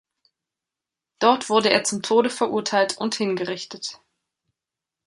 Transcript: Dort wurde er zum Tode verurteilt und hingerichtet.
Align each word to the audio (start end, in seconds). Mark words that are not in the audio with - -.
Dort 1.19 1.47
wurde 1.47 1.69
er 1.69 1.83
zum 1.83 2.01
Tode 2.01 2.31
verurteilt 2.31 2.97
und 2.97 3.13
hingerichtet. 3.13 4.01